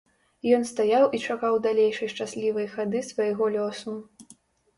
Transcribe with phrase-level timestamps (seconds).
[0.57, 3.97] Ён стаяў і чакаў далейшай шчаслівай хады свайго лёсу.